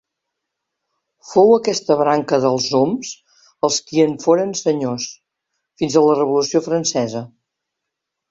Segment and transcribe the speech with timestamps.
[1.31, 3.11] Fou aquesta branca dels d'Oms
[3.69, 5.07] els qui en foren senyors
[5.83, 7.23] fins a la Revolució Francesa.